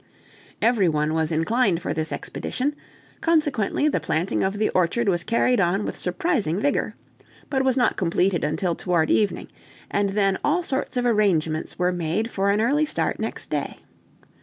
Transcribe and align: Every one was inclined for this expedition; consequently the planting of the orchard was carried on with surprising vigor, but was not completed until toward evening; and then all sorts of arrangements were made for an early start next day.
Every 0.63 0.89
one 0.89 1.13
was 1.13 1.31
inclined 1.31 1.79
for 1.83 1.93
this 1.93 2.11
expedition; 2.11 2.73
consequently 3.21 3.87
the 3.87 3.99
planting 3.99 4.41
of 4.43 4.57
the 4.57 4.69
orchard 4.71 5.07
was 5.07 5.23
carried 5.23 5.59
on 5.59 5.85
with 5.85 5.95
surprising 5.95 6.59
vigor, 6.59 6.95
but 7.51 7.63
was 7.63 7.77
not 7.77 7.97
completed 7.97 8.43
until 8.43 8.73
toward 8.73 9.11
evening; 9.11 9.47
and 9.91 10.09
then 10.09 10.39
all 10.43 10.63
sorts 10.63 10.97
of 10.97 11.05
arrangements 11.05 11.77
were 11.77 11.91
made 11.91 12.31
for 12.31 12.49
an 12.49 12.61
early 12.61 12.85
start 12.85 13.19
next 13.19 13.51
day. 13.51 13.77